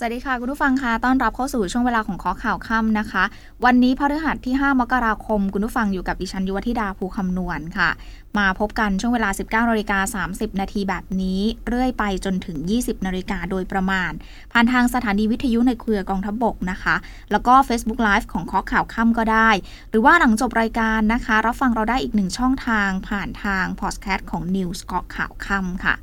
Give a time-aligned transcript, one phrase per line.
[0.00, 3.24] สวัสดีค่ะ คุณผู้ฟังคะต้อนรับเข้าสู่ช่วงเวลาของข้อข่าวค่ำนะคะ
[3.64, 7.90] วันนี้พฤหัสที่ 5 มกราคม คุณผู้ฟังอยู่กับดิฉันยุวธิดาภูคำนวณค่ะ
[8.38, 9.30] มาพบกันช่วงเวลา
[9.64, 14.12] 19นาฬิกา30 นาทีแบบนี้ เรื่อยไปจนถึง 20นาฬิกาโดยประมาณ
[14.52, 16.96] ผ่านทางสถานีวิทยุในเครือกองทัพบบกนะคะ
[17.30, 19.50] แล้วก็ Facebook Live ของข้อข่าวค่ำก็ได้
[19.90, 25.96] หรือว่าหลังจบรายการนะคะ รับฟังเราได้อีกหนึ่งช่องทางผ่านทางพอดแคสต์ของ News เกาะข่าวค่ำค่ะ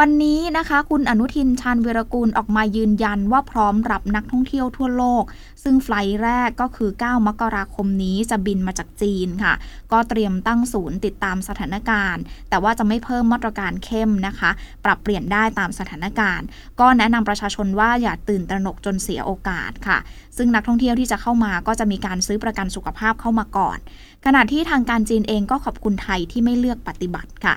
[0.00, 5.24] วันนี้นะคะ คุณอนุทินชาญวิรกูลออกมายืนยันว่าพร้อมรับนักท่องเที่ยวทั่วโลก
[5.62, 9.54] ซึ่งไฟล์แรกก็คือ 9 มกราคมนี้จะบินมาจากจีนค่ะ
[9.92, 14.50] ก็เตรียมตั้งศูนย์ติดตามสถานการณ์ แต่ว่าจะไม่เพิ่มมาตรการเข้มนะคะ
[14.84, 16.46] ปรับเปลี่ยนได้ตามสถานการณ์
[16.80, 19.98] ก็แนะนำประชาชนว่าอย่าตื่นตระหนกจนเสียโอกาสค่ะ
[20.36, 23.78] ซึ่งนักท่องเที่ยวที่จะเข้ามาก็จะมีการซื้อประกันสุขภาพเข้ามาก่อน
[24.24, 27.56] ขณะที่ทางการจีนเองก็ขอบคุณไทยที่ไม่เลือกปฏิบัติค่ะ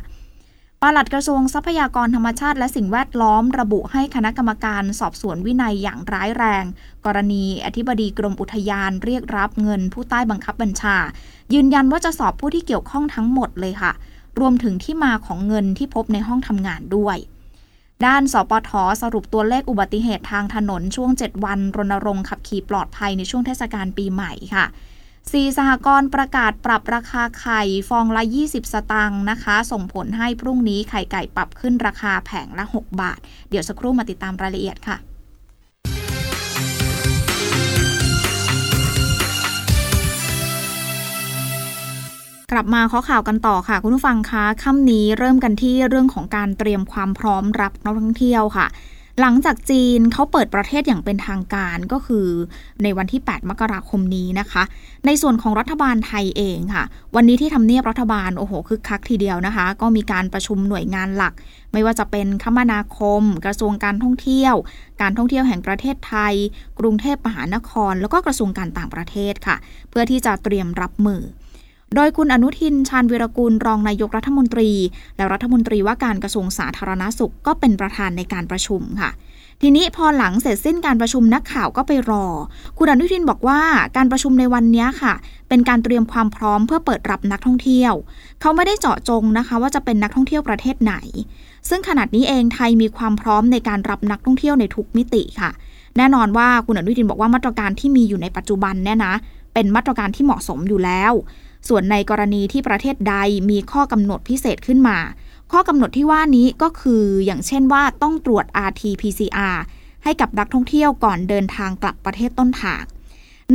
[0.83, 6.65] ปลัดกระทรวงทรัพยากรธรรมชาติและสิ่งแวดล้อมระบุให้คณะกรรมการสอบสวนวินัยอย่างร้ายแรง
[7.05, 10.97] กรณีอธิบดีกรมอุทยานเรียกรับเงินผู้ใต้บังคับบัญชา
[11.53, 13.91] ยืนยันว่าจะสอบผู้ที่เกี่ยวข้องทั้งหมดเลยค่ะ
[14.39, 17.17] รวมถึงที่มาของเงินที่พบในห้องทำงานด้วย
[18.05, 24.65] ด้านสปทสรุปตัวเลขอุบัติเหตุทางถนนช่วง 7 วันรณรงค์ขับขี่ปลอดภัยในช่วงเทศกาลปีใหม่ค่ะ
[25.31, 33.19] สีสหกรณ์ประกาศปรับราคาไข่ฟองละ 20 สตางค์นะคะ ส่งผลให้พรุ่งนี้ไข่ไก่ปรับขึ้นราคาแผงละ 6 บาท
[33.49, 34.97] เดี๋ยวสักครู่มาติดตามรายละเอียดค่ะ
[42.51, 48.67] กลับมาข้อข่าวกันต่อค่ะ คุณผู้ฟังคะค่ำนี้เริ่มกันที่เรื่องของการเตรียมความพร้อมรับนักท่องเที่ยวค่ะ
[49.19, 52.27] หลังจากจีนเขาเปิดประเทศอย่างเป็นทางการก็คือ
[52.83, 54.63] ในวันที่ 8 มกราคมนี้นะคะ
[55.05, 56.83] ในส่วนของรัฐบาลไทยเองค่ะ
[57.15, 61.33] วันนี้ที่ทำเนียบรัฐบาล โอ้โหคึกคักทีเดียวนะคะ ก็มีการประชุมหน่วยงานหลัก
[61.73, 64.55] ไม่ว่าจะเป็นคมนาคม กระทรวงการท่องเที่ยว
[65.01, 66.33] การท่องเที่ยวแห่งประเทศไทย
[66.79, 69.55] กรุงเทพมหานคร แล้วก็กระทรวงการต่างประเทศค่ะ
[69.89, 71.21] เพื่อที่จะเตรียมรับมือ
[71.95, 74.69] โดยคุณอนุทินชาญวิรกูลรองนายกรัฐมนตรี
[75.17, 79.11] และรัฐมนตรีว่าการกระทรวงสาธารณาสุขก็เป็นประธานในการประชุมค่ะ
[79.61, 82.25] ทีนี้พอหลังเสร็จสิ้นการประชุมนักข่าวก็ไปรอ
[82.77, 83.61] คุณอนุทินบอกว่า
[83.97, 85.13] การประชุมในวันนี้ค่ะ
[85.49, 87.93] เป็นการเตรียมความพร้อมเพื่อเปิดรับนักท่องเที่ยว
[88.41, 90.93] เขาไม่ได้เจาะจงนะคะ ว่าจะเป็นนักท่องเที่ยวประเทศไหน
[91.69, 95.51] ซึ่งขนาดนี้เองไทยมีความพร้อมในการรับนักท่องเที่ยวในทุกมิติค่ะ
[95.97, 99.13] แน่นอนว่าคุณอนุทินบอกว่ามาตรการที่มีอยู่ในปัจจุบันเนี่ยนะ
[99.53, 101.13] เป็นมาตรการที่เหมาะสมอยู่แล้ว
[101.67, 103.15] ส่วนในกรณีที่ประเทศใด
[103.49, 104.97] มีข้อกำหนดพิเศษขึ้นมา
[105.51, 109.57] ข้อกำหนดที่ว่านี้ก็คืออย่างเช่นว่าต้องตรวจ RT-PCR
[110.03, 112.83] ให้กับนักท่องเที่ยวก่อนเดินทางกลับประเทศต้นทาง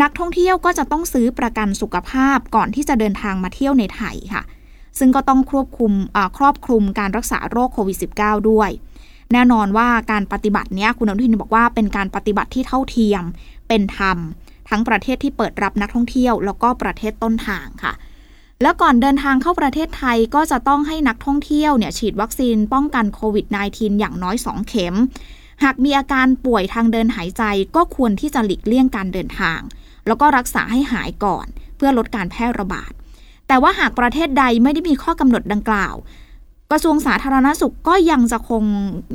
[0.02, 4.42] นักท่องเที่ยวก็จะต้องซื้อประกันสุขภาพก่อนที่จะเดินทางมาเที่ยวในไทยค่ะ
[4.98, 5.92] ซึ่งก็ต้องควบคุม
[6.38, 8.70] ครอบคลุมการรักษาโรคโควิด -19 ด้วย
[9.32, 13.22] แน่นอนว่าการปฏิบัติเนี้ยคุณอนุทินบอกว่าเป็นการปฏิบัติที่เท่าเทียม
[13.68, 14.18] เป็นธรรม
[14.68, 17.92] ทั้งประเทศที่เปิดรับนักท่องเที่ยว แล้วก็ประเทศต้นทางค่ะ
[18.62, 24.94] แล้วก่อนเดินทางเข้าประเทศไทยก็จะต้องให้นักท่องเที่ยวเนี่ยฉีดวัคซีนป้องกันโควิด -19 อย่างน้อย 2 เข็ม
[25.64, 27.42] หากมีอาการป่วยทางเดินหายใจ
[27.76, 29.60] ก็ควรที่จะหลีกเลี่ยงการเดินทาง
[30.06, 31.46] แล้วก็รักษาให้หายก่อน
[31.76, 32.92] เพื่อลดการแพร่ระบาด
[33.48, 35.94] แต่ว่าหากประเทศใดไม่ได้มีข้อกำหนดดังกล่าว
[36.70, 38.64] กระทรวงสาธารณสุขก็ยังจะคง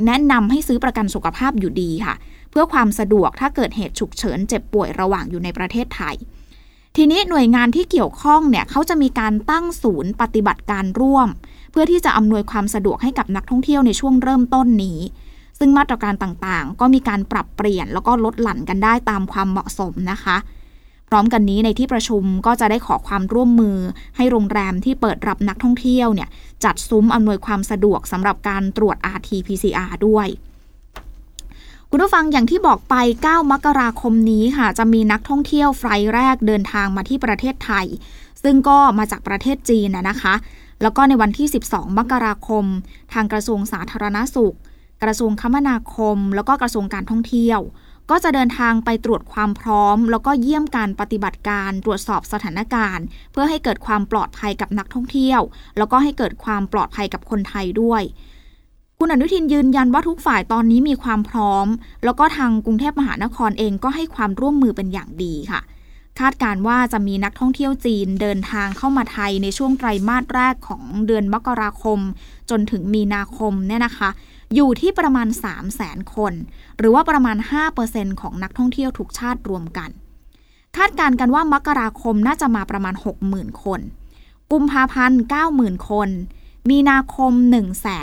[0.06, 2.14] แนะนำให้ซื้อประกันสุขภาพอยู่ดีค่ะ
[2.50, 6.16] เพื่อความสะดวกถ้าเกิดเหตุฉุกเฉินเจ็บป่วยระหว่างอยู่ในประเทศไทย
[6.96, 11.28] ทีนี้หน่วยงานที่เกี่ยวข้องเนี่ยเขาจะมีการตั้งศูนย์ปฏิบัติการร่วม
[11.70, 15.00] เพื่อที่จะอำนวยความสะดวกให้กับนักท่องเที่ยวในช่วงเริ่มต้นนี้
[15.58, 20.36] ซึ่งมาตรการต่างๆ ก็มีการปรับเปลี่ยนแล้วก็ลดหลั่นกันได้ตามความเหมาะสมนะคะ
[21.08, 23.76] พร้อมกันนี้ในที่ประชุมก็จะได้ขอความร่วมมือ
[24.16, 26.28] ให้โรงแรมที่เปิดรับนักท่องเที่ยวเนี่ย
[26.64, 30.28] จัดซุ้มอำนวยความสะดวกสำหรับการตรวจ RT-PCR ด้วย
[31.92, 32.94] คุณผู้ฟังอย่างที่บอกไป
[33.26, 35.84] 9 มกราคมนี้ค่ะ จะมีนักท่องเที่ยวไฟ
[36.14, 37.86] แรกเดินทางมาที่ประเทศไทย
[38.42, 40.34] ซึ่งก็มาจากประเทศจีนนะคะ
[40.82, 42.64] แล้วก็ในวันที่ 12 มกราคม
[43.12, 44.56] ทางกระทรวงสาธารณาสุข
[45.02, 47.60] กระทรวงคมนาคม แล้วก็กระทรวงการท่องเที่ยว
[48.10, 55.40] ก็จะเดินทางไปตรวจความพร้อม แล้วก็เยี่ยมการปฏิบัติการตรวจสอบสถานการณ์ เพื่อให้เกิดความปลอดภัยกับนักท่องเที่ยว
[55.78, 58.02] แล้วก็ให้เกิดความปลอดภัยกับคนไทยด้วย
[59.02, 61.66] คุณอนุทินยืนยันว่าทุกฝ่ายตอนนี้มีความพร้อม
[62.04, 65.60] แล้วก็ทางกรุงเทพมหานครเองก็ให้ความร่วมมือเป็นอย่างดีค่ะ
[66.18, 71.98] คาดการว่าจะมีนักท่องเที่ยวจีนเดินทางเข้ามาไทยในช่วงไตรมาสแรกของเดือนมกราคม
[72.50, 74.10] จนถึงมีนาคมเนี่ยนะคะ
[74.54, 76.32] อยู่ที่ประมาณ 3 0 0แสนคน
[76.78, 77.36] หรือว่าประมาณ
[77.78, 79.90] 5%ของนักท่องเที่ยวทุกชาติรวมกัน
[80.76, 82.94] คาดการณ์กันว่ามกราคมน่าจะมาประมาณ
[83.28, 83.80] 60,000 คน
[84.52, 85.20] กุมภาพันธ์
[85.50, 86.08] 90,000 คน
[86.68, 87.32] มีนาคม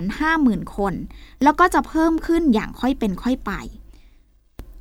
[0.02, 0.94] 150,000 คน
[1.44, 3.52] แล้วก็จะเพิ่มขึ้นอย่างค่อยเป็นค่อยไป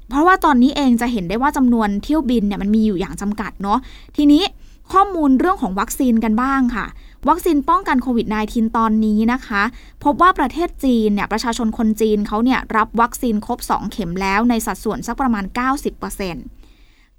[0.09, 3.79] เพราะว่าตอนนี้เองจะเห็นได้ว่าจำนวนเที่ยวบินเนี่ยมันมีอยู่อย่างจำกัดเนาะ
[4.17, 4.43] ทีนี้
[4.93, 6.87] ข้อมูลเรื่องของวัคซีนกันบ้างค่ะ
[7.29, 9.63] วัคซีนป้องกันโควิด -19 ตอนนี้นะคะ
[10.05, 15.45] พบว่าประเทศจีนเนี่ยประชาชนคนจีนเขาเนี่ยรับวัคซีนครบ 2 เข็มแล้วในสัดส่วนสักประมาณ
[16.07, 16.66] 90%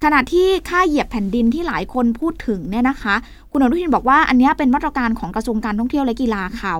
[0.04, 3.14] ขณะที่ค่าเหยียบแผ่นดินที่หลายคนพูดถึงเนี่ยนะคะ
[3.52, 6.74] คุณอนุทินบอกว่าอันนี้เป็นมาตรการของกระทรวงการท่องเที่ยวและกีฬาเขา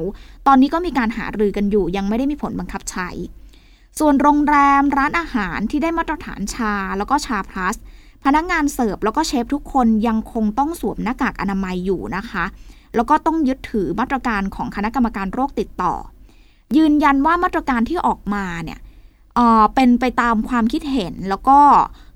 [0.46, 3.08] ตอนนี้ก็มีการหารือกันอยู่ ยังไม่ได้มีผลบังคับใช้
[3.98, 7.76] ส่วนโรงแรมร้านอาหารที่ได้มาตรฐานชาแล้วก็ชาพลัส
[8.24, 12.44] พนักงงานเสิร์ฟแล้วก็เชฟทุกคนยังคงต้องสวมหน้ากากอนามัยอยู่นะคะ
[12.94, 15.94] แล้วก็ต้องยึดถือมาตรการของคณะกรรมการโรคติดต่อ
[16.76, 18.78] ยืนยันว่ามาตรการที่ออกมาเนี่ย
[19.34, 21.58] เเป็นไปตามความคิดเห็นแล้วก็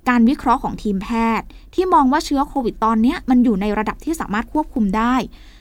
[0.08, 1.08] การวิเคราะห์ของทีมแพ
[1.40, 5.14] ทย์ ที่มองว่าเชื้อโควิดตอนนี้มันอยู่ในระดับที่สามารถควบคุมได้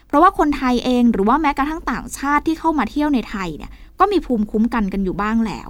[0.06, 5.68] เพราะว่าคนไทยเองหรือว่าแม้กระทั่งต่างชาติที่เข้ามาเที่ยวในไทยเนี่ยก็มีภูมิคุ้มกันกันอยู่บ้างแล้ว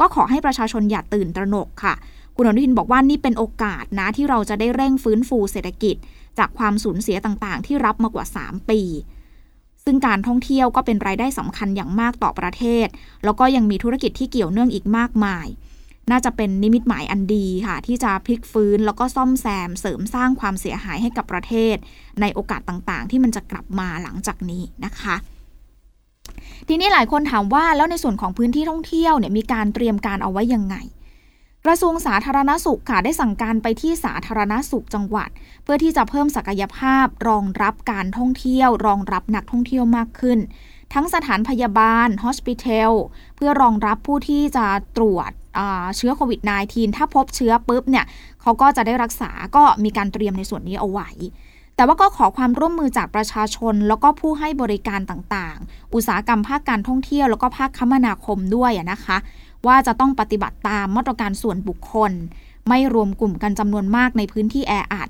[0.00, 1.94] ก็ขอให้ประชาชนอย่าตื่นตระหนกค่ะ
[2.36, 5.96] คุณอนุทินบอกว่านี่เป็นโอกาสนะที่เราจะได้เร่งฟื้นฟูเศรษฐกิจ
[6.38, 8.80] จากความสูญเสียต่างๆ ที่รับมากว่า 3 ปี
[9.84, 12.86] ซึ่งการท่องเที่ยวก็เป็นรายได้สำคัญอย่างมากต่อประเทศ
[13.24, 15.46] แล้วก็ยังมีธุรกิจที่เกี่ยวเนื่องอีกมากมาย
[16.10, 21.76] น่าจะเป็นนิมิตหมายอันดีค่ะ ที่จะพลิกฟื้นแล้วก็ซ่อมแซมเสริมสร้างความเสียหายให้กับประเทศ
[22.20, 25.16] ในโอกาสต่างๆ ที่มันจะกลับมาหลังจากนี้นะคะ
[26.68, 30.76] ทีนี้หลายคนถามว่าแล้วในส่วนของพื้นที่ท่องเที่ยวเนี่ยมีการเตรียมการเอาไว้ยังไง
[31.64, 35.28] กระทรวงสาธารณสุขค่ะได้สั่งการไปที่สาธารณสุขจังหวัด
[35.62, 40.38] เพื่อที่จะเพิ่มศักยภาพรองรับการท่องเที่ยว รองรับนักท่องเที่ยวมากขึ้น
[40.94, 42.92] ทั้งสถานพยาบาลฮอสพิทอล
[43.36, 44.66] เพื่อรองรับผู้ที่จะ
[44.96, 45.30] ตรวจ
[45.96, 48.04] เชื้อโควิด -19 ถ้าพบเชื้อปุ๊บเนี่ย
[48.42, 51.10] เขาก็จะได้รักษาก็มีการเตรียมในส่วนนี้เอาไว้
[51.76, 59.16] แต่ว่าก็ขอความร่วมมือจากประชาชน แล้วก็ผู้ให้บริการต่างๆ อุตสาหกรรมภาคการท่องเที่ยวแล้วก็ภาคคมนาคมด้วยนะคะ
[59.66, 62.12] ว่าจะต้องปฏิบัติตามมาตรการส่วนบุคคล
[62.68, 65.08] ไม่รวมกลุ่มกันจำนวนมากในพื้นที่แออัด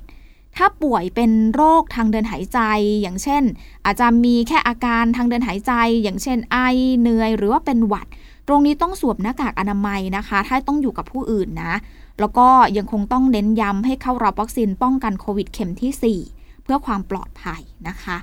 [0.57, 2.61] ถ้าป่วยเป็นโรคทางเดินหายใจ
[3.03, 3.43] อย่างเช่น
[3.85, 5.73] อาจจะมีแค่อาการทางเดินหายใจ
[6.03, 6.59] อย่างเช่นไอ
[7.01, 8.07] เหนื่อยหรือว่าเป็นหวัด
[8.49, 11.75] ตรงนี้ต้องสวมหน้ากากอนามัยนะคะ ถ้าต้องอยู่กับผู้อื่นนะ
[12.21, 18.17] แล้วก็ยังคงต้องเน้นย้ำให้เข้ารับวัคซีนป้องกันโควิดเข็มที่ 4 เพื่อความปลอดภัยนะคะ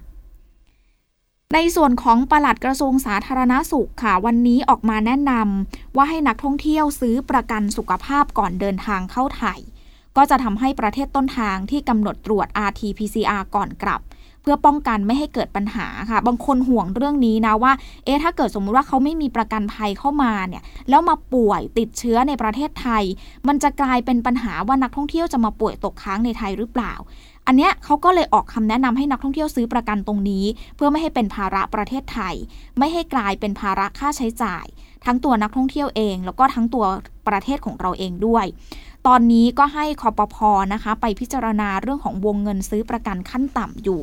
[1.53, 9.59] ในส่วนของปลัดกระทรวงสาธารณาสุขค่ะ วันนี้ออกมาแนะนำว่าให้นักท่องเที่ยวซื้อประกันสุขภาพก่อนเดินทางเข้าไทย
[10.17, 14.01] ก็จะทำให้ประเทศต้นทางที่กำหนดตรวจ RT-PCR ก่อนกลับ
[14.44, 17.74] เพื่อป้องกันไม่ให้เกิดปัญหาค่ะ บางคนห่วงเรื่องนี้นะว่า
[18.06, 23.04] เอ๊ะถ้าเกิดสมมุติว่าเขาไม่มีประกันภัยเข้ามาเนี่ยแล้วมาป่วยติดเชื้อในประเทศไทย
[23.48, 26.94] มันจะกลายเป็นปัญหาว่านักท่องเที่ยวจะมาป่วยตกค้างในไทยหรือเปล่า
[27.48, 30.45] อันเนี้ยเขาก็เลยออกคำแนะนำให้นักท่องเที่ยวซื้อประกันตรงนี้
[30.75, 32.36] เพื่อไม่ให้เป็นภาระประเทศไทย
[32.78, 34.66] ไม่ให้กลายเป็นภาระค่าใช้จ่าย
[35.06, 36.86] ทั้งตัวนักท่องเที่ยวเอง แล้วก็ทั้งตัว
[37.28, 38.45] ประเทศของเราเองด้วย
[39.07, 44.01] ตอนนี้ก็ให้คอปพอนะคะ ไปพิจารณาเรื่องของวงเงินซื้อประกันขั้นต่ำอยู่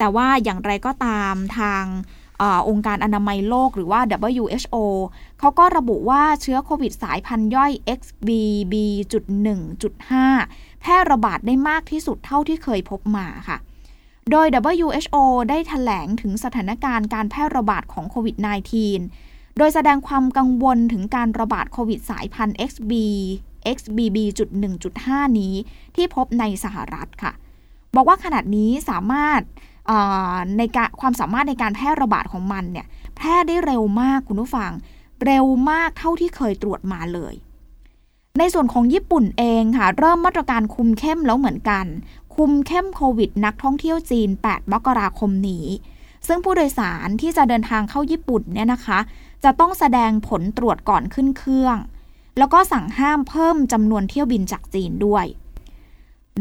[0.00, 1.84] แต่ว่าอย่างไรก็ตามทาง
[2.42, 4.00] อองค์การอนามัยโลกหรือว่า
[4.38, 4.76] WHO
[5.38, 13.56] เขาก็ระบุว่าเชื้อโควิดสายพันธุ์ย่อย XBB.1.5 แพร่ระบาดได้มากที่สุดเท่าที่เคยพบมาค่ะ
[14.30, 14.46] โดย
[14.80, 15.16] WHO
[15.50, 18.36] ได้ถแถลงถึงสถานการณ์การแพร่ระบาดของโควิด
[18.96, 22.92] -19 โดยแสดงความกังวลถึงการระบาดโควิดสายพันธุ์ XB
[23.76, 25.54] XBB.1.5 นี้
[25.96, 27.32] ที่พบในสหรัฐค่ะ
[27.94, 29.40] บอกว่าขนาดนี้สามารถ
[30.58, 34.70] ในการความสามารถในการแพร่ระบาดของมันเนี่ยแพร่ได้เร็วมากคุณผู้ฟัง
[35.24, 37.34] เร็วมากเท่าที่เคยตรวจมาเลย
[38.38, 41.86] ในส่วนของญี่ปุ่นเองค่ะ เริ่มมาตรการคุมเข้มแล้วเหมือนกัน
[42.36, 45.66] คุมเข้มโควิดนักท่องเที่ยวจีน 8 มกราคมนี้
[46.26, 48.98] ซึ่งผู้โดยสารที่จะเดินทางเข้าญี่ปุ่นเนี่ยนะคะ
[49.44, 51.76] จะต้องแสดงผลตรวจก่อนขึ้นเครื่อง
[52.38, 55.24] แล้วก็สั่งห้ามเพิ่มจำนวนเที่ยวบินจากจีนด้วย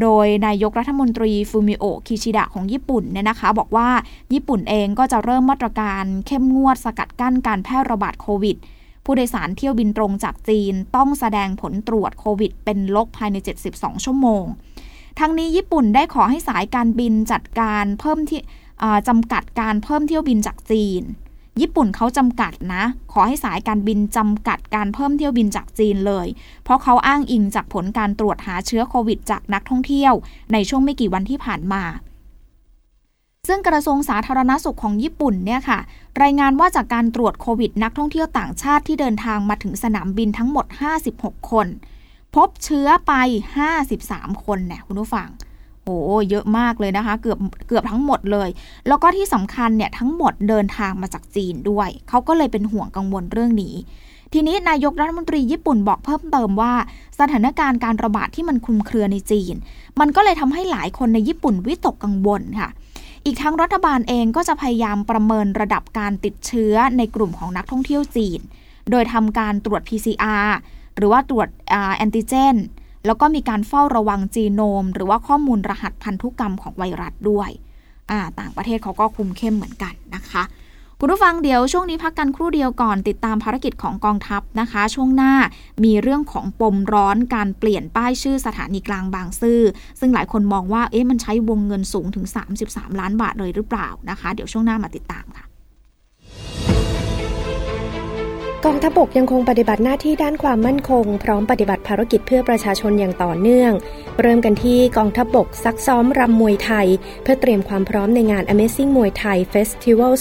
[0.02, 3.90] โดยนายกรัฐมนตรีฟูมิโอคิชิดะของญี่ปุ่นเนี่ยนะคะ บอกว่า
[4.34, 8.58] ญี่ปุ่นเองก็จะเริ่มมาตรการเข้มงวดสกัดกั้นการแพร่ระบาดโควิด
[9.06, 13.38] ผู้โดยสารเที่ยวบินตรงจากจีนต้องแสดงผลตรวจโควิด เป็นลบภายใน
[13.72, 14.46] 72 ชั่วโมง
[15.20, 18.42] ทั้งนี้ญี่ปุ่นได้ขอให้สายการบินจัดการเพิ่มที่
[19.08, 21.02] จำกัดการเพิ่มเที่ยวบินจากจีน
[21.62, 26.28] ญี่ปุ่นเขาจำกัดนะ ขอให้สายการบินจำกัดการเพิ่มเที่ยวบินจากจีนเลย
[26.64, 30.14] เพราะเขาอ้างอิงจากผลการตรวจหาเชื้อโควิดจากนักท่องเที่ยว
[30.54, 31.84] ในช่วงไม่กี่วันที่ผ่านมา
[33.48, 35.80] ซึ่งกระทรวงสาธารณสุขของญี่ปุ่นเนี่ยค่ะ
[36.22, 40.66] รายงานว่าจากการตรวจโควิด นักท่องเที่ยวต่างชาติที่เดินทางมาถึงสนามบินทั้งหมด
[41.10, 41.68] 56 คน
[42.36, 43.14] พบเชื้อไป
[43.80, 45.28] 53 คนเนี่ยคุณผู้ฟัง
[46.06, 48.50] โอ้เยอะมากเลยนะคะ เกือบเกือบทั้งหมดเลย
[48.88, 53.76] แล้วก็ที่สำคัญเนี่ยทั้งหมดเดินทางมาจากจีนด้วย เขาก็เลยเป็นห่วงกังวลเรื่องนี้
[54.34, 56.74] ทีนี้นายกรัฐมนตรีญี่ปุ่นบอกเพิ่มเติมว่า
[57.20, 59.56] สถานการณ์การระบาดที่มันคลุมเครือในจีน
[60.00, 62.70] มันก็เลยทำให้หลายคนในญี่ปุ่นวิตกกังวลค่ะ
[63.26, 68.40] อีกทั้งรัฐบาลเองก็จะพยายามประเมินระดับการติดเชื้อในกลุ่มของนักท่องเที่ยวจีน
[68.92, 70.50] โดยทำการตรวจ PCR
[70.96, 71.48] หรือว่าตรวจ
[71.98, 72.56] แอนติเจน
[73.06, 77.50] แล้วก็มีการเฝ้าระวังจีโนม หรือว่าข้อมูลรหัสพันธุกรรมของไวรัสด้วย
[78.40, 80.44] ต่างประเทศเขาก็คุมเข้มเหมือนกันนะคะ
[81.02, 85.34] คุณผู้ฟังเดี๋ยวช่วงนี้พักกันครู่เดียวก่อนติดตามภารกิจของกองทัพนะคะ ช่วงหน้า
[85.84, 89.62] มีเรื่องของปมร้อนการเปลี่ยนป้ายชื่อสถานีกลางบางซื่อ
[90.00, 92.26] ซึ่งหลายคนมองว่าเอ๊ะมันใช้วงเงินสูงถึง
[92.64, 95.46] 33 ล้านบาทเลยหรือเปล่านะคะ เดี๋ยวช่วงหน้ามาติดตามค่ะ
[98.66, 103.72] กองทัพบกยังคงปฏิบัติหน้าที่ด้านความมั่นคง พร้อมปฏิบัติภารกิจเพื่อประชาชนอย่างต่อเนื่อง
[104.22, 106.88] เริ่มกันที่กองทัพบกซักซ้อมรำมวยไทย
[107.24, 110.12] เพื่อเตรียมความพร้อมในงาน Amazing มวยไทย Festival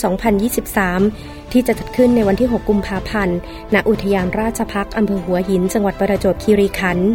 [0.73, 3.39] 2023 ที่จะจัดขึ้นในวันที่ 6 กุมภาพันธ์
[3.75, 7.11] ณอุทยานราชพักอำเภอหัวหิน จังหวัดประจวบคีรีขันธ์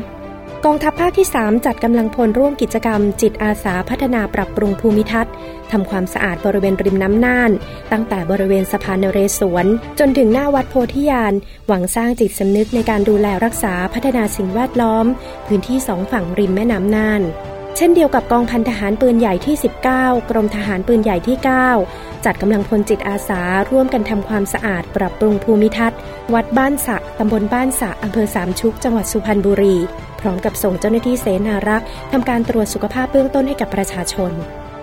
[0.67, 5.33] กองทัพภาคที่ 3 จัดกำลังพลร่วมกิจกรรม จิตอาสาพัฒนาปรับปรุงภูมิทัศน์
[5.71, 7.51] ทำความสะอาดบริเวณริมน้ำน่าน
[7.91, 9.65] ตั้งแต่บริเวณสะพานนเรศวร
[9.99, 11.33] จนถึงหน้าวัดโพธิยาน
[11.67, 15.05] หวังสร้างจิตสำนึกในการดูแลรักษาพัฒนาสิ่งแวดล้อม
[15.47, 17.21] พื้นที่สองฝั่งริมแม่น้ำน่าน
[17.77, 19.55] เช่นเดียวกับกองพันทหารปืนใหญ่ที่
[19.91, 21.37] 19 กรมทหารปืนใหญ่ที่
[21.79, 25.97] 9 จัดกำลังพลจิตอาสาร่วมกันทำความสะอาดปรับปรุงภูมิทัศน์
[26.33, 29.75] วัดบ้านสะตำบลบ้านสะอำเภอสามชุก จังหวัดสุพรรณบุรี
[30.21, 34.31] พร้อมกับส่งเจ้าหน้าที่เสนารักษ์ทำการตรวจสุขภาพเบื้องต้นให้กับประชาชน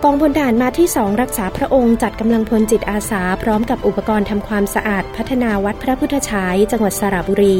[0.03, 7.57] กองพลทหารมาที่ 2 รักษาพระองค์จัดกำลังพลจิตอาสา พร้อมกับอุปกรณ์ทำความสะอาด พัฒนาวัดพระพุทธฉายจังหวัดสระบุรี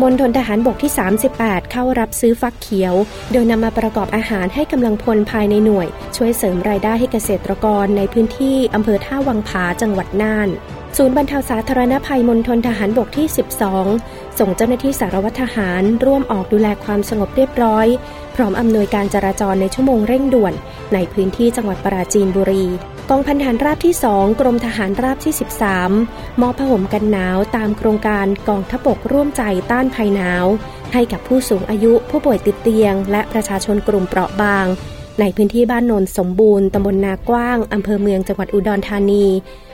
[0.00, 0.92] มณฑลทหารบกที่
[1.30, 2.94] 38 เข้ารับซื้อฟักเขียว
[3.32, 10.48] โดยนำมาประกอบอาหารให้กำลังพลภายในหน่วย ช่วยเสริมรายได้ให้เกษตรกรในพื้นที่อำเภอท่าวังผาจังหวัดน่าน
[10.96, 13.26] ศูนย์บรรเทาสาธารณภัยมณฑลทหารบกที่
[13.82, 17.86] 12 ส่งเจ้าหน้าที่สารวัตรทหารร่วมออกดูแลความสงบเรียบร้อย
[18.36, 20.54] พร้อมอำนวยการจราจรในชั่วโมงเร่งด่วน
[20.94, 22.64] ในพื้นที่จังหวัดปราจีนบุรี
[23.10, 25.34] กองพันทหารราบที่ 2 กรมทหารราบที่
[25.86, 30.46] 13 มอบผ้าห่มกันหนาวตามโครงการกองทบกร่วมใจต้านภัยหนาว
[30.92, 34.66] ให้กับผู้สูงอายุผู้ป่วยติดเตียง และประชาชนกลุ่มเปราะบาง
[35.20, 39.26] ในพื้นที่บ้านโนนสมบูรณ์ตำบลนากว้างอำเภอเมืองจังหวัดอุดรธานี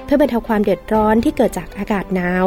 [0.04, 2.46] เพื่อบรรเทาความเดือดร้อนที่เกิดจากอากาศหนาว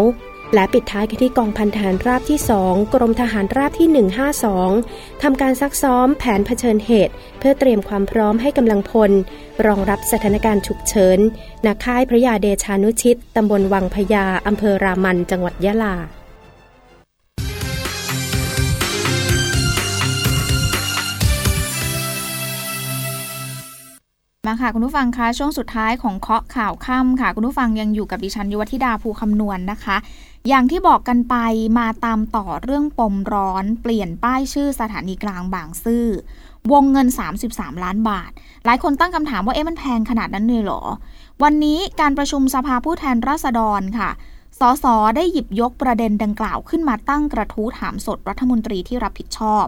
[0.54, 3.88] และปิดท้ายกันที่กองพันทหารราบที่ 2 กรมทหารราบที่
[4.72, 9.12] 152 ทำการซักซ้อมแผนเผชิญเหตุ เพื่อเตรียมความพร้อมให้กำลังพล
[9.66, 11.20] รองรับสถานการณ์ฉุกเฉิน
[11.66, 15.96] นักค่ายพระยาเดชานุชิต ตำบลวังพญาอำเภอรามัน จังหวัดยะลา
[24.48, 29.98] มาค่ะ คุณผู้ฟังคะช่วงสุดท้ายของเคาะข่าวค่ำค่ะ คุณผู้ฟังยังอยู่กับดิฉันยุวธิดาภูคำนวณนนะคะ
[30.48, 31.36] อย่างที่บอกกันไป
[31.80, 36.06] มาตามต่อเรื่องปมร้อน เปลี่ยนป้ายชื่อสถานีกลางบางซื่อ
[36.72, 37.08] วงเงิน
[37.46, 38.32] 33 ล้านบาท
[38.66, 40.82] หลายคนตั้งคำถามว่าเอ๊ะมันแพงขนาดนั้นเลยเหรอ
[41.44, 44.10] วันนี้การประชุมสภาผู้แทนราษฎรค่ะ
[44.60, 49.66] สสได้หยิบยกประเด็นดังกล่าวขึ้นมาตั้งกระทู้ถามสดรัฐมนตรีที่รับผิดชอบ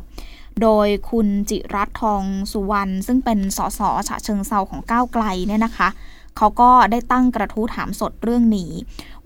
[0.61, 5.89] โดยคุณจิรัตทองสุวรรณซึ่งเป็นสสฉะเชิงเซาของก้าวไกลเนี่ยนะคะ
[6.37, 8.71] เขาก็ได้ตั้งกระทู้ถามสดเรื่องนี้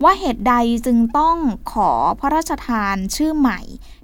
[0.02, 0.54] ว่าเหตุใด
[0.86, 1.36] จึงต้อง
[1.72, 3.60] ขอพระราชทานชื่อใหม่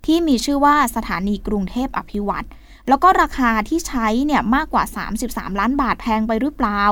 [0.06, 2.44] ที่มีชื่อว่าสถานีกรุงเทพอภิวัต
[2.88, 4.84] แล้วก็ราคาที่ใช้เนี่ยมากกว่า
[5.20, 6.82] 33 ล้านบาทแพงไปหรือเปล่า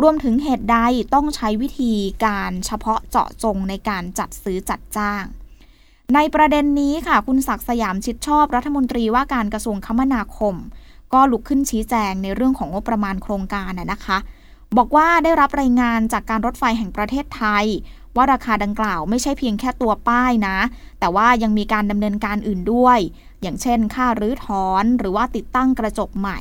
[0.00, 0.78] รวมถึงเหตุใด
[1.14, 1.92] ต้องใช้วิธี
[2.24, 5.24] การเฉพาะเจาะจงในการจัดซื้อจัดจ้าง
[6.14, 10.54] ในประเด็นนี้ค่ะ คุณศักดิ์สยามชิดชอบรัฐมนตรีว่าการกระทรวงคมนาคม
[11.12, 14.18] ก็ลุกขึ้นชี้แจงในเรื่องของงบประมาณโครงการนะคะ
[14.78, 17.66] บอกว่าได้รับรายงานจากการรถไฟแห่งประเทศไทย
[18.16, 20.58] ว่าราคาดังกล่าวไม่ใช่เพียงแค่ตัวป้ายนะ
[21.00, 22.98] แต่ว่ายังมีการดำเนินการอื่นด้วย
[23.42, 26.38] อย่างเช่น ค่ารื้อถอนหรือว่าติดตั้งกระจกใหม่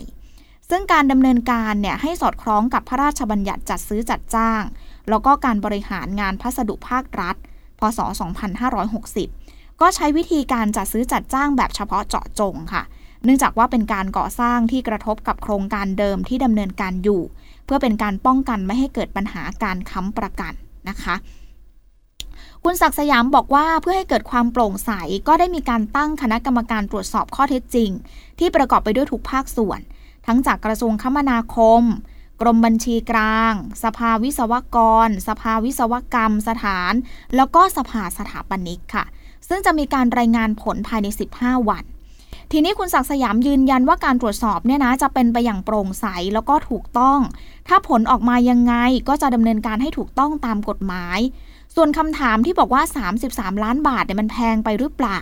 [0.70, 4.64] ซึ่งการดำเนินการเนี่ยให้สอดคล้องกับพระราชบัญญัติจัดซื้อจัดจ้าง
[5.10, 7.36] แล้วก็การบริหารงานพัสดุภาครัฐ
[7.80, 8.00] พศ
[8.66, 12.84] 2560 ก็ใช้วิธีการจัดซื้อจัดจ้างแบบเฉพาะเจาะจงค่ะ
[13.24, 17.22] เนื่องจากว่าเป็นการก่อสร้างที่กระทบกับโครงการเดิมที่ดำเนินการอยู่
[17.70, 20.54] พื่อเป็นการป้องกันไม่ให้เกิดปัญหาการค้ำประกัน
[20.90, 21.16] นะคะ
[22.64, 24.92] คุณศักสยามบอกว่าเพื่อให้เกิดความโปร่งใส
[25.28, 27.90] ก็ได้มีการตั้งคณะกรรมการตรวจสอบข้อเท็จจริง
[28.40, 29.80] ที่ประกอบไปด้วยทุกภาคส่วน
[30.28, 31.84] ทั้งจากกระทรวงคมนาคม
[32.42, 36.94] กรมบัญชีกลาง สภาวิศวกร สภาวิศวกรรมสถาน
[37.36, 39.06] แล้วก็สภาสถาปนิกค่ะ
[39.48, 41.08] ซึ่งจะมีการรายงานผลภายใน
[41.38, 41.86] 15 วัน
[42.52, 47.20] ทีนี้คุณศักดิ์สยามยืนยันว่าการตรวจสอบเนี่ยนะจะเป็นไปอย่างโปร่งใสแล้วก็ถูกต้อง
[47.68, 48.74] ถ้าผลออกมายังไง
[49.08, 51.20] ก็จะดำเนินการให้ถูกต้องตามกฎหมาย
[51.76, 52.82] ส่วนคำถามที่บอกว่า
[53.22, 55.20] 33 ล้านบาทเนี่ยมันแพงไปหรือเปล่า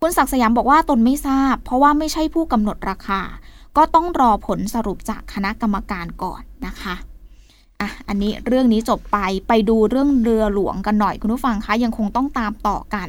[0.00, 3.20] คุณศักดิ์สยามบอกว่าตนไม่ทราบ เพราะว่าไม่ใช่ผู้กำหนดราคา
[3.76, 6.94] ก็ต้องรอผลสรุปจากคณะกรรมการก่อนนะคะ
[7.80, 13.08] อะอันนี้เรื่องนี้จบไปไปดูเรื่องเรือหลวงกันหน่อยคุณผู้ฟังคะยังคงต้องตามต่อกัน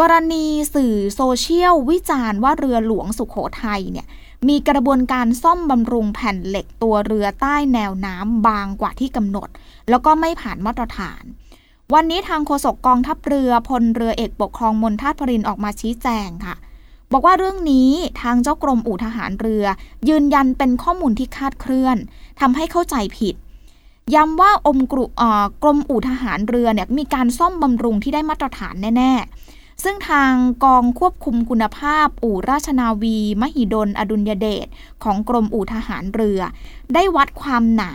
[0.00, 0.44] กรณี
[0.74, 4.06] สื่อโซเชียลวิจารณ์ว่าเรือหลวงสุขโขทัยเนี่ย
[4.48, 9.48] มีกระบวนการซ่อมบำรุงแผ่นเหล็กตัวเรือใต้แนวน้ำบางกว่าที่กำหนด
[9.90, 11.22] แล้วก็ไม่ผ่านมาตรฐาน
[11.94, 16.54] วันนี้ทางโฆษกกองทัพเรือพลเรือเอกปกครองมนทาตพรินออกมาชี้แจงค่ะ
[17.12, 17.90] บอกว่าเรื่องนี้
[18.22, 19.64] ทางเจ้ากรมอู่ทหารเรือ
[20.08, 21.96] ยืนยันเป็นข้อมูลที่คาดเคลื่อน
[22.40, 23.34] ทำให้เข้าใจผิด
[24.14, 25.04] ย้ำว่าอมกรุ
[25.62, 29.14] กรมอู่ทหารเรือเนี่ยมีการซ่อมบำรุงที่ได้มาตรฐานแน่
[29.82, 30.32] ซึ่งทาง
[30.64, 34.66] กองควบคุมคุณภาพ อู่ราชนาวี มหิดล อดุลยเดช
[35.04, 36.40] ของกรมอู่ทหารเรือ
[36.94, 37.94] ได้วัดความหนา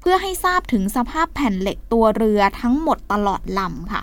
[0.00, 4.02] เพื่อให้ทราบถึงสภาพแผ่นเหล็กตัวเรือทั้งหมดตลอดลำค่ะ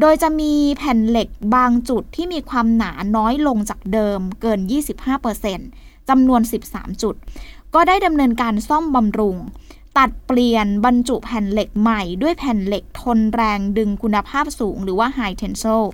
[0.00, 4.60] โดยจะมีแผ่นเหล็กบางจุดที่มีความหนาน้อยลงจากเดิมเกิน
[5.34, 6.40] 25%จำนวน
[6.70, 7.14] 13 จุด
[7.74, 9.36] ก็ได้ดำเนินการซ่อมบำรุง
[9.98, 15.88] ตัดเปลี่ยนบรรจุแผ่นเหล็กใหม่ด้วยแผ่นเหล็กทนแรงดึงคุณภาพสูงหรือว่า High Tensile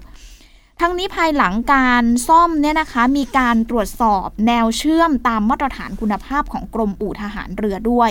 [0.80, 8.10] ทั้งนี้ภายหลังการซ่อมเนี่ยนะคะ มีการตรวจสอบแนวเชื่อมตามมาตรฐานคุณภาพของกรมอู่ทหารเรือด้วย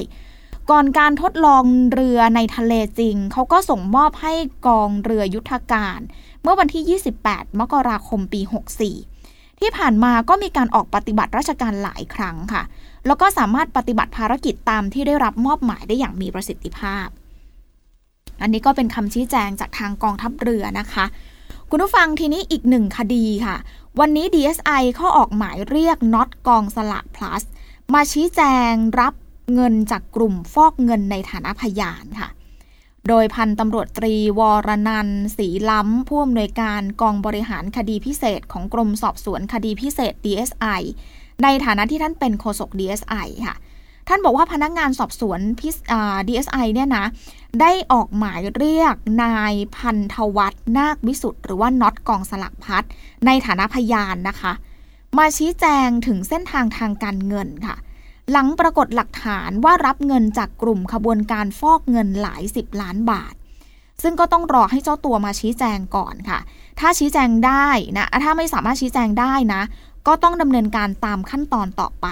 [0.70, 4.34] ก่อนการทดลองเรือในทะเลจริง เขาก็ส่งมอบให้
[4.68, 6.00] กองเรือยุทธการ
[6.42, 8.42] เมื่อวันที่ 28 มกราคมปี
[9.02, 12.64] 64 ที่ผ่านมาก็มีการออกปฏิบัติราชการหลายครั้งค่ะ
[13.06, 17.08] แล้วก็สามารถปฏิบัติภารกิจตามที่ได้รับมอบหมายได้อย่างมีประสิทธิภาพ
[18.42, 21.06] อันนี้ก็เป็นคำชี้แจงจากทางกองทัพเรือนะคะ
[21.72, 23.56] คุณผู้ฟังทีนี้อีกหนึ่งคดีค่ะ
[24.00, 27.44] วันนี้ DSI เขาออกหมายเรียกน็อตกองสลาก plus
[27.94, 28.42] มาชี้แจ
[28.72, 29.14] งรับ
[29.54, 32.30] เงินจากกลุ่มฟอกเงินในฐานะพยานค่ะ
[33.08, 40.82] โดยพันตำรวจตรีวรณันศรีล้ำผู้อำนวยการกองบริหารคดีพิเศษของกรมสอบสวนคดีพิเศษ DSI
[41.44, 43.56] ในฐานะที่ท่านเป็นโฆษก DSI ค่ะ
[44.08, 47.06] ท่านบอกว่าพนักงานสอบสวนคดีพิเอสไอเนี่ยนะ
[47.62, 52.84] ได้ออกหมายเรียกนายพันธ์ธวัช นาควิสุทธิ์หรือว่าน็อตกองสลากพลัส
[53.26, 54.54] ในฐานะพยานนะคะ
[55.18, 57.76] มาชี้แจงถึงเส้นทางทางการเงินค่ะ
[58.32, 63.34] หลังปรากฏหลักฐานว่ารับเงินจากกลุ่มขบวนการฟอกเงินหลายสิบล้านบาท
[64.04, 66.40] ซึ่งก็ต้องรอให้เจ้าตัวมาชี้แจงก่อนค่ะ
[66.80, 69.62] ถ้าชี้แจงได้นะ ถ้าไม่สามารถชี้แจงได้นะ
[70.08, 72.08] ก็ต้องดำเนินการตามขั้นตอนต่อไป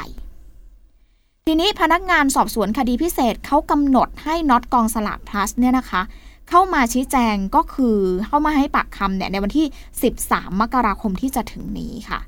[1.48, 6.02] ทีนี้พนักงานสอบสวนคดีพิเศษเขากำหนดให้น็อตกองสลากพลัสเนี่ยนะคะ
[6.50, 9.66] เข้ามาชี้แจงก็คือเข้ามาให้ปากคำเนี่ยในวันที่
[10.14, 12.20] 13 มกราคมที่จะถึงนี้ค่ะ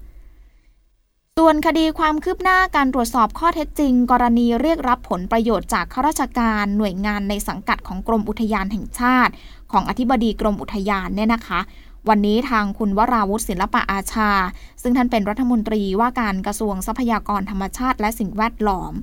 [1.38, 9.34] ส่วนคดีความคืบหน้าการตรวจสอบข้อเท็จจริง กรณีเรียกรับผลประโยชน์จากข้าราชการหน่วยงานในสังกัดของกรมอุทยานแห่งชาติ
[9.72, 11.60] ของอธิบดีกรมอุทยานเนี่ยนะคะ
[12.10, 14.32] วันนี้ทางคุณวราวุฒิศิลปะอาชา
[14.82, 18.94] ซึ่งท่านเป็นรัฐมนตรีว่าการกระทรวงทรัพยากรธรรมชาติและสิ่งแวดล้อม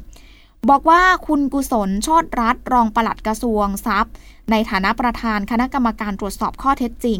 [0.71, 4.13] บอกว่าคุณกุศลชดรัฐรองปลัดกระทรวงทรัพย์
[4.51, 7.19] ในฐานะประธานคณะกรรมการตรวจสอบข้อเท็จจริง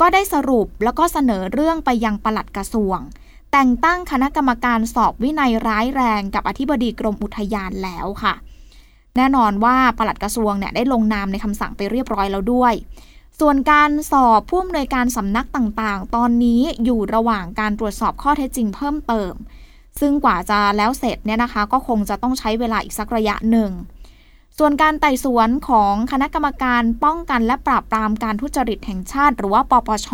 [0.00, 2.98] ก็ได้สรุปแล้วก็เสนอเรื่องไปยังปลัดกระทรวง
[3.52, 8.34] แต่งตั้งคณะกรรมการสอบวินัยร้ายแรงกับอธิบดีกรมอุทยานแล้วค่ะ
[9.16, 12.74] แน่นอนว่าปลัดกระทรวงเนี่ยได้ลงนามในคำสั่งไปเรียบร้อยแล้วด้วย
[13.42, 19.32] ส่วนการสอบผู้อำนวยการสำนักต่างๆ ตอนนี้อยู่ระหว่างการตรวจสอบข้อเท็จจริงเพิ่มเติม
[20.00, 23.70] ซึ่งกว่าจะแล้วเสร็จเนี่ยนะคะ ก็คงจะต้องใช้เวลาอีกสักระยะหนึ่ง
[24.58, 30.08] ส่วนการไต่สวนของคณะกรรมการป้องกันและปราบปรามการทุจริตแห่งชาติ หรือว่าปปช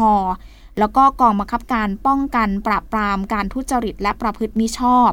[0.79, 5.11] แล้วก็กองบังคับการป้องกันปราบปรามการทุจริตและประพฤติมิชอบ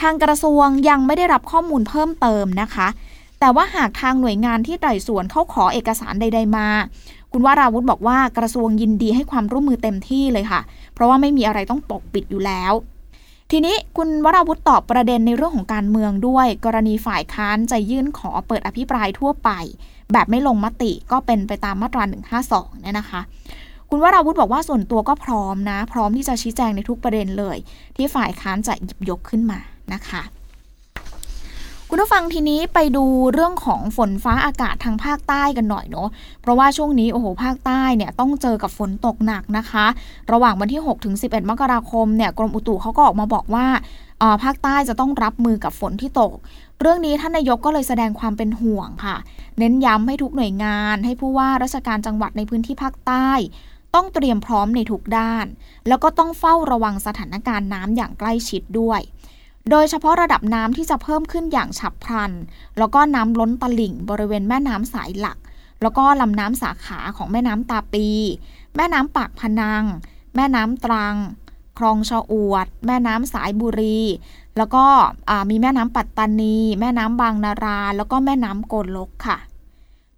[0.00, 2.88] ทางกระทรวงยังไม่ได้รับข้อมูลเพิ่มเติมนะคะ
[3.40, 6.68] แต่ว่าหากทางหน่วยงานที่ไต่สวนเขาขอเอกสารใด ๆ มา
[7.34, 10.60] คุณวาราวุธบอกว่ากระทรวงยินดีให้ความร่วมมือเต็มที่เลยค่ะ
[10.94, 12.72] เพราะว่าไม่มีอะไรต้องปกปิดอยู่แล้ว
[13.50, 19.50] ทีนี้คุณวราวุธตอบประเด็นในเรื่องของการเมืองด้วย กรณีฝ่ายค้านจะยื่นขอเปิดอภิปรายทั่วไป
[20.12, 22.02] แบบไม่ลงมติก็เป็นไปตามมาตรา
[22.42, 23.20] 152เนี่ยนะคะ
[23.90, 27.56] คุณวราวุธบอกว่าส่วนตัวก็พร้อมนะ พร้อมที่จะชี้แจงในทุกประเด็นเลย
[27.96, 29.58] ที่ฝ่ายค้านจะหยิบยกขึ้นมา
[29.92, 30.22] นะคะ
[31.94, 36.08] คุณผู้ฟังทีนี้ไปดูเรื่องของฝนฟ้าอากาศทางภาคใต้กันหน่อยเนาะ
[36.40, 39.86] เพราะว่าช่วงนี้โอ้โหภาคใต้เนี่ยต้องเจอกับฝนตกหนักนะคะ
[40.32, 43.66] ระหว่างวันที่6ถึง11 มกราคมเนี่ยกรมอุตุเขาก็ออกมาบอกว่า
[44.42, 46.32] ภาคใต้จะต้องรับมือกับฝนที่ตก
[46.80, 49.16] เรื่องนี้ท่านนายกก็เลยแสดงความเป็นห่วงค่ะ
[49.58, 53.30] เน้นย้ำให้ทุกหน่วยงาน ให้ผู้ว่าราชการจังหวัดในพื้นที่ภาคใต้
[53.94, 55.46] ต้องเตรียมพร้อมในทุกด้าน
[55.88, 59.02] แล้วก็ต้องเฝ้าระวังสถานการณ์น้ำอย่างใกล้ชิดด้วย
[59.70, 62.32] โดยเฉพาะระดับน้ำที่จะเพิ่มขึ้นอย่างฉับพลัน
[62.78, 65.38] แล้วก็น้ำล้นตลิ่งบริเวณแม่น้ำสายหลัก
[65.82, 68.06] แล้วก็ลำน้ำสาขาของแม่น้ำตาปี
[68.76, 69.84] แม่น้ำปากพนัง
[70.36, 71.16] แม่น้ำตรัง
[71.78, 74.00] คลองชะอวด แม่น้ำสายบุรี
[74.56, 74.84] แล้วก็
[75.50, 79.38] มีแม่น้ำปัตตานี แม่น้ำบางนารา แล้วก็แม่น้ำโกลกค่ะ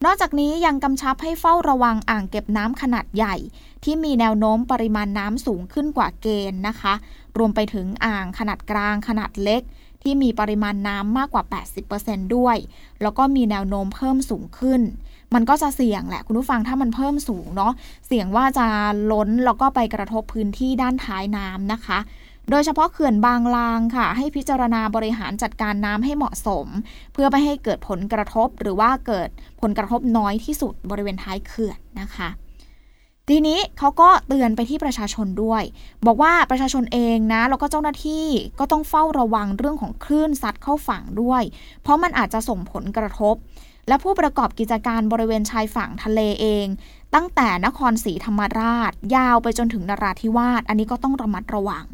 [0.05, 3.35] นอกจากนี้ยังกำชับให้เฝ้าระวังอ่างเก็บน้ำขนาดใหญ่
[3.85, 6.95] ที่มีแนวโน้มปริมาณน้ำสูงขึ้นกว่าเกณฑ์นะคะ
[7.39, 9.63] รวมไปถึงอ่างขนาดกลางขนาดเล็ก
[10.03, 11.45] ที่มีปริมาณน้ำมากกว่า
[11.91, 12.57] 80%ด้วย
[13.03, 14.81] แล้วก็มีแนวโน้มเพิ่มสูงขึ้น
[15.35, 17.73] มันก็จะเสี่ยงแหละคุณผู้ฟังถ้ามันเพิ่มสูงเนาะ
[18.07, 18.67] เสี่ยงว่าจะ
[19.13, 21.99] ล้นแล้วก็ไปกระทบพื้นที่ด้านท้ายน้ำนะคะ
[22.51, 26.67] โดยเฉพาะเขื่อนบางลางค่ะ ให้พิจารณาบริหารจัดการน้ำให้เหมาะสม
[27.13, 29.29] เพื่อไม่ให้เกิดผลกระทบหรือว่าเกิด
[29.61, 32.29] ผลกระทบน้อยที่สุดบริเวณท้ายเขื่อนนะคะ
[33.31, 35.63] ทีนี้เขาก็เตือนไปที่ประชาชนด้วย
[36.07, 38.27] บอกว่าประชาชนเองนะแล้วก็เจ้าหน้าที่
[38.59, 41.43] ก็ต้องเฝ้าระวังเรื่องของคลื่นซัดเข้าฝั่งด้วย
[41.83, 43.35] เพราะมันอาจจะส่งผลกระทบ
[43.89, 46.67] และผู้ประกอบกิจการบริเวณชายฝั่งทะเลเอง
[47.15, 51.85] ตั้งแต่นครศรีธรรมราช ยาวไปจนถึงนราธิวาสอันนี้ก็ต้องระมัดระวัง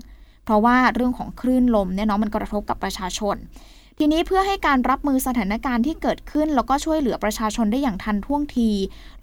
[0.44, 3.36] เพราะว่าเรื่องของคลื่นลมเนี่ยเนาะมันกระทบกับประชาชน
[4.02, 8.70] ทีนี้เพื่อให้การรับมือสถานการณ์ที่เกิดขึ้น แล้วก็ช่วยเหลือประชาชนได้อย่างทันท่วงที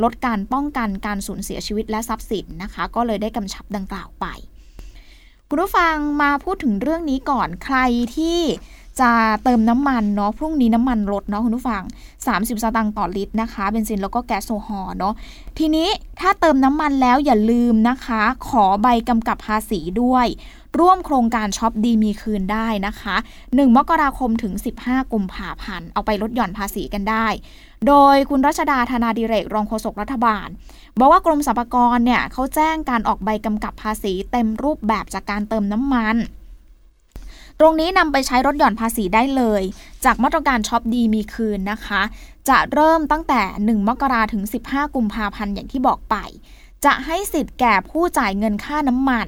[0.03, 4.25] ลดการป้องกันการสูญเสียชีวิตและทรัพย์สินนะคะ ก็เลยได้กำชับดังกล่าวไป
[5.49, 7.77] คุณผู้ฟังมาพูดถึงเรื่องนี้ก่อนใคร
[8.15, 8.39] ที่
[8.99, 9.11] จะ
[9.43, 11.83] เติมน้ำมันเนาะพรุ่งนี้น้ำมันลดเนาะคุณผู้ฟัง
[12.23, 15.13] 30 สตางค์ต่อลิตรนะคะเบนซินแล้วก็แก๊สโซฮอล์เนาะ
[15.57, 20.27] ทีนี้ถ้าเติมน้ำมันแล้วอย่าลืมนะคะ ขอใบกำกับภาษีด้วย
[20.79, 27.27] ร่วมโครงการช็อปดีมีคืนได้นะคะ 1 มกราคมถึง 15 กุมภาพันธ์ เอาไปลดหย่อนภาษีกันได้
[27.87, 30.47] โดยคุณรัชดาธนาดิเรกรองโฆษกรัฐบาล
[30.99, 36.15] บอกว่ากรมสรรพากรเนี่ยเขาแจ้งการออกใบกำกับภาษีเต็มรูปแบบจากการเติมน้ำมัน
[37.59, 39.63] ตรงนี้นำไปใช้ลดหย่อนภาษีได้เลย
[40.05, 42.01] จากมาตรการช็อปดีมีคืนนะคะ
[42.49, 46.15] จะเริ่มตั้งแต่ 1 มกราถึง 15 กุมภาพันธ์อย่างที่บอกไป
[46.85, 49.27] จะให้สิทธิ์แก่ผู้จ่ายเงินค่าน้ำมัน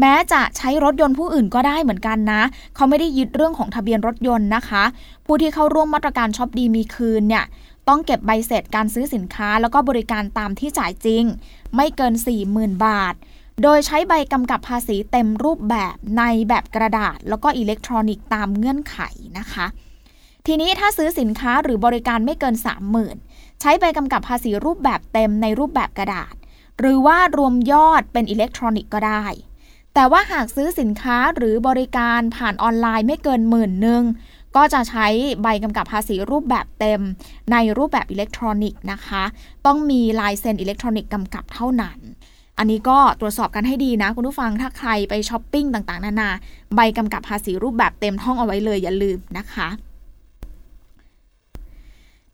[0.00, 2.42] แม้จะใช้รถยนต์ผู้อื่นก็ได้เหมือนกันนะ
[2.74, 4.84] เขาไม่ได้ยึดเรื่องของทะเบียนรถยนต์นะคะ
[5.26, 7.44] ผู้ที่เข้าร่วมมาตรการช็อปดีมีคืนเนี่ย
[7.88, 11.24] ต้องเก็บใบเสร็จการซื้อสินค้าแล้วก็บริการตามที่จ่ายจริง
[11.76, 12.14] ไม่เกิน
[12.48, 13.14] 40,000 บาท
[13.62, 18.98] โดยใช้ใบกำกับภาษีเต็มรูปแบบในแบบกระดาษ แล้วก็อิเล็กทรอนิกส์ตามเงื่อนไข
[19.38, 19.66] นะคะ
[20.46, 22.54] ทีนี้ถ้าซื้อสินค้าหรือบริการไม่เกิน
[23.08, 26.34] 30,000 ใช้ใบกำกับภาษีรูปแบบเต็มในรูปแบบกระดาษ
[26.78, 29.24] หรือว่ารวมยอดเป็นอิเล็กทรอนิกส์ก็ได้
[29.94, 34.02] แต่ว่าหากซื้อสินค้าหรือบริการผ่านออนไลน์ไม่เกินหมื่นหนึ่ง
[34.56, 35.06] ก็จะใช้
[35.42, 37.00] ใบกำกับภาษีรูปแบบเต็ม
[37.52, 39.22] ในรูปแบบอิเล็กทรอนิกส์นะคะ
[39.66, 41.98] ต้องมีลายเซ็นอิเล็กทรอนิกส์กำกับเท่านั้น
[42.58, 46.30] อันนี้ก็ตรวจสอบกันให้ดีนะ คุณผู้ฟังถ้าใครไปช้อปปิ้งต่างๆ นานา
[46.76, 49.68] ใบกำกับภาษีรูปแบบเต็มท่องเอาไว้เลยอย่าลืมนะคะ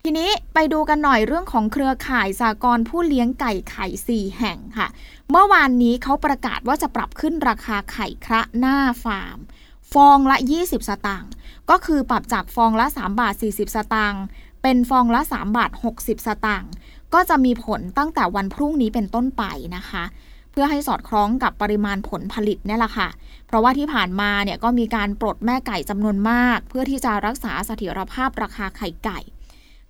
[0.07, 4.88] ทีนี้ไปดูกันหน่อยเรื่องของเครือข่ายสากรผู้เลี้ยงไก่ไข่ 4 แห่งค่ะ
[5.31, 9.38] เมื่อวานนี้เขาประกาศว่าจะปรับขึ้นราคาไข่คระหน้าฟาร์ม
[9.93, 11.31] ฟองละ 20 สตางค์
[11.71, 14.23] ก็คือปรับจากฟองละ 3 บาท 40 สตางค์
[14.62, 16.71] เป็นฟองละ 3 บาท 60 สตางค์
[17.14, 19.43] ก็จะมีผลตั้งแต่วันพรุ่งนี้เป็นต้นไป
[19.77, 20.05] นะคะ
[20.53, 23.09] เพื่อให้สอดคล้องกับปริมาณผลผลิตนี่แหละค่ะ
[23.47, 29.21] เพราะว่าที่ผ่านมาเนี่ยก็มีการปลดแม่ไก่จำนวนมาก เพื่อที่จะรักษาเสถียรภาพราคาไข่ไก่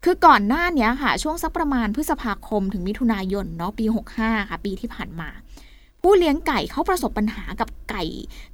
[0.04, 3.84] คือก่อนหน้านี้ค่ะ ช่วงสักประมาณพฤษภาคมถึงมิถุนายนเนาะปี
[4.16, 5.28] 65 ค่ะ ปีที่ผ่านมา
[6.02, 8.04] ผู้เลี้ยงไก่เขาประสบปัญหากับไก่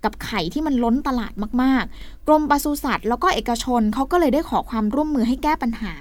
[0.05, 1.33] กับไข่ที่มันล้นตลาด
[1.63, 5.95] มากๆ กรมปศุสัตว์แล้วก็เอกชนเขาก็เลยได้ขอความร่วมมือให้แก้ปัญหา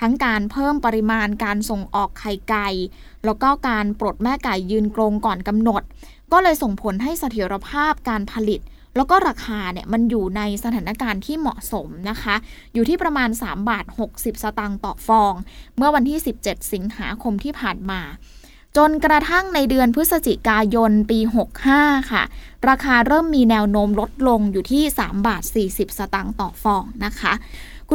[0.00, 2.68] ทั้งการเพิ่มปริมาณการส่งออกไข่ไก่
[3.24, 5.82] แล้วก็การปลดแม่ไก่ยืนกรงก่อนกำหนด
[6.32, 8.60] ก็เลยส่งผลให้เสถียรภาพการผลิต
[8.96, 12.34] แล้วก็ราคาเนี่ยมันอยู่ในสถานการณ์ที่เหมาะสมนะคะ
[12.74, 15.34] อยู่ที่ประมาณ 3 บาท 60 สตางค์ต่อฟอง
[15.76, 18.00] เมื่อวันที่ 17 สิงหาคมที่ผ่านมา
[18.76, 21.18] จนกระทั่งในเดือนพฤศจิกายนปี
[21.68, 22.22] 65 ค่ะ
[22.68, 27.32] ราคาเริ่มมีแนวโน้มลดลงอยู่ที่ 3 บาท 40 สตางค์ต่อฟองนะคะ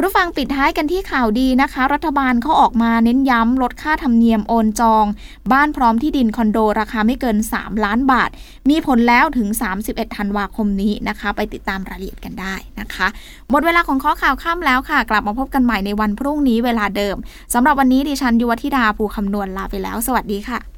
[0.00, 5.04] ุณผู้ฟังปิดท้ายกันที่ข่าวดีนะคะ รัฐบาลเขาออกมาเน้นย้ำลดค่าธรรมเนียมโอนจอง
[5.52, 8.30] บ้านพร้อมที่ดินคอนโดราคาไม่เกิน 3 ล้านบาท
[8.70, 9.48] มีผลแล้วถึง
[9.82, 13.06] 31 ธันวาคมนี้นะคะ ไปติดตามรายละเอียดกันได้นะคะ
[13.50, 17.16] หมดเวลาของข้อข่าวข้ามแล้วค่ะ กลับมาพบกันใหม่ในวันพรุ่งนี้เวลาเดิม
[17.54, 20.77] สำหรับวันนี้ดิฉันยุวธิดาภูคำนวณลาไปแล้ว สวัสดีค่ะ